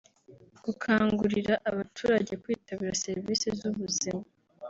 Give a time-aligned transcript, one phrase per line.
[0.65, 4.23] gukangurira abaturage kwitabira serivisi z’ubuzima